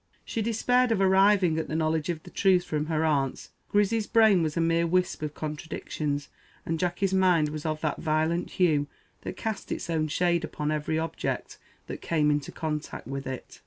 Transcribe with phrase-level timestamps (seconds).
[0.25, 3.51] She despaired of arriving at the knowledge of the truth from her aunts.
[3.69, 6.27] Grizzy's brain was a mere wisp of contradictions;
[6.65, 8.87] and Jacky's mind was of that violent hue
[9.21, 13.59] that cast its own shade upon every object that came in contact with it.